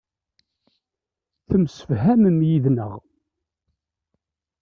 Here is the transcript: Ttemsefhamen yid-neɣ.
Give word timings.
Ttemsefhamen 1.43 2.37
yid-neɣ. 2.49 2.93